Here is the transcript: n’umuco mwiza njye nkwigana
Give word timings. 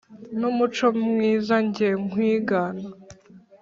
n’umuco 0.39 0.85
mwiza 1.11 1.55
njye 1.65 1.89
nkwigana 2.05 2.87